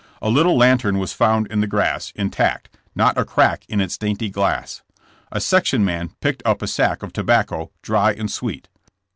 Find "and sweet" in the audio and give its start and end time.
8.13-8.67